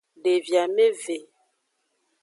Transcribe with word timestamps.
Devi 0.23 0.55
ameve. 0.63 1.17